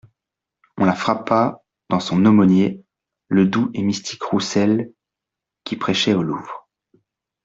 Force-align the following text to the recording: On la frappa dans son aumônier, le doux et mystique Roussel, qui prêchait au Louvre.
On 0.79 0.85
la 0.85 0.95
frappa 0.95 1.61
dans 1.89 1.99
son 1.99 2.25
aumônier, 2.25 2.83
le 3.27 3.45
doux 3.45 3.69
et 3.75 3.83
mystique 3.83 4.23
Roussel, 4.23 4.91
qui 5.63 5.75
prêchait 5.75 6.15
au 6.15 6.23
Louvre. 6.23 6.67